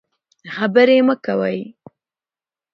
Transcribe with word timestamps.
د 0.43 0.47
خبرې 0.55 0.97
مه 1.07 1.15
کوئ. 1.25 1.59